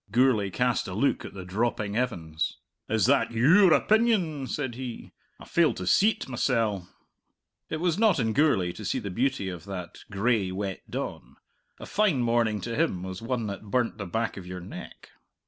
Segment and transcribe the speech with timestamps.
[0.11, 2.57] Gourlay cast a look at the dropping heavens.
[2.89, 5.11] "Is that your opinion?" said he.
[5.39, 6.89] "I fail to see't mysell."
[7.69, 11.35] It was not in Gourlay to see the beauty of that gray, wet dawn.
[11.79, 15.11] A fine morning to him was one that burnt the back of your neck.